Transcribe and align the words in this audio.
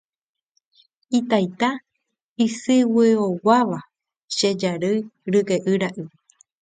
Itaita 1.19 1.69
isyguioguáva 2.45 3.79
che 4.35 4.49
jarýi 4.59 4.99
ryke'y 5.31 5.73
ra'y. 5.81 6.01